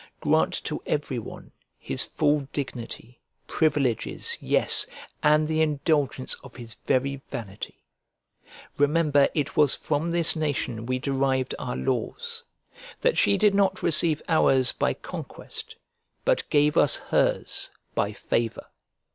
[0.19, 4.87] Grant to every one his full dignity, privileges, yes,
[5.21, 7.83] and the indulgence of his very vanity.
[8.79, 12.43] Remember it was from this nation we derived our laws;
[13.01, 15.75] that she did not receive ours by conquest,
[16.25, 18.65] but gave us hers by favour.